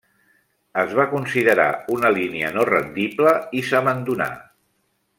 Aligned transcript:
Es 0.83 0.95
va 0.99 1.05
considerar 1.11 1.67
una 1.97 2.11
línia 2.17 2.51
no 2.57 2.65
rendible 2.73 3.35
i 3.61 3.65
s'abandonà. 3.71 4.31